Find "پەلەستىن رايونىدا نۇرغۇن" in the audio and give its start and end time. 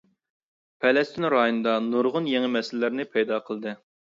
0.85-2.31